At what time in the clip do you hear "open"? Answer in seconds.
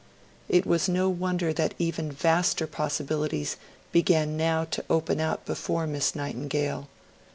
4.89-5.19